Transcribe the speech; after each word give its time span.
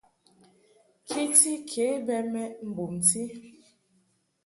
Kiti 1.07 1.51
ke 1.69 1.85
bɛ 2.05 2.15
mɛʼ 2.33 2.49
mbumti. 2.69 3.23